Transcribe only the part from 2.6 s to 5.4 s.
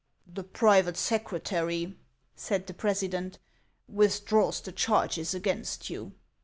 the president," withdraws the charges